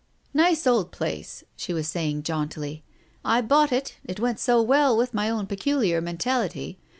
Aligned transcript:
"Nice 0.33 0.65
old 0.65 0.91
place!" 0.91 1.43
she 1.55 1.73
was 1.73 1.87
saying 1.87 2.23
jauntily." 2.23 2.83
I 3.23 3.41
bought 3.41 3.71
it, 3.71 3.97
it 4.03 4.19
went 4.19 4.39
so 4.39 4.59
well 4.59 4.97
with 4.97 5.13
my 5.13 5.29
own 5.29 5.45
peculiar 5.45 6.01
mentality. 6.01 6.79